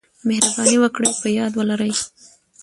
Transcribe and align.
مهرباني 0.27 0.75
وکړئ 0.83 1.11
په 1.21 1.27
یاد 1.37 1.51
ولرئ: 1.55 1.93